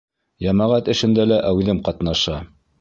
[0.45, 2.43] Йәмәғәт эшендә лә әүҙем ҡатнаша.